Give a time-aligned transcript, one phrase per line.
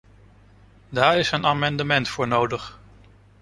[0.89, 2.79] Daar is een amendement voor nodig.